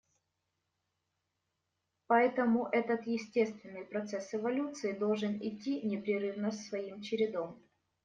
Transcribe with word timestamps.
Поэтому 2.07 2.65
этот 2.71 3.05
естественный 3.05 3.85
процесс 3.85 4.33
эволюции 4.33 4.93
должен 4.93 5.35
идти 5.37 5.81
непрерывно 5.83 6.51
своим 6.51 7.01
чередом. 7.03 7.61